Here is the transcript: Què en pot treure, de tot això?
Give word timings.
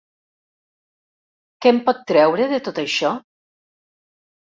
Què 1.65 1.73
en 1.73 1.81
pot 1.89 1.99
treure, 2.13 2.47
de 2.53 2.59
tot 2.69 2.81
això? 2.85 3.13